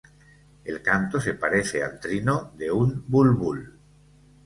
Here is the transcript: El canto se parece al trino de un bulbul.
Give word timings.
El 0.63 0.81
canto 0.81 1.21
se 1.21 1.35
parece 1.35 1.83
al 1.83 1.99
trino 1.99 2.53
de 2.57 2.71
un 2.71 3.05
bulbul. 3.07 3.77